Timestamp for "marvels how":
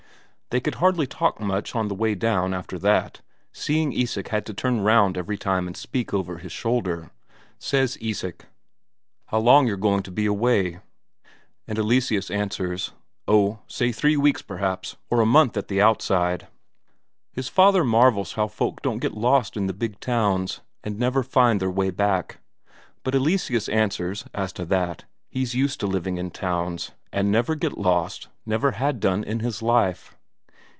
17.85-18.49